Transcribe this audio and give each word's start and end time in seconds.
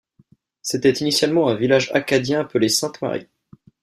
C'était 0.63 0.93
initialement 0.93 1.47
un 1.47 1.53
village 1.53 1.91
acadien 1.93 2.39
appelé 2.39 2.69
Sainte-Marie. 2.69 3.27